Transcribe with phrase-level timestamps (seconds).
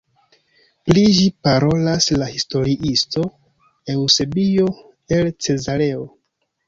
[0.89, 3.25] Pri ĝi parolas la historiisto
[3.97, 4.67] Eŭsebio
[5.19, 6.09] el Cezareo.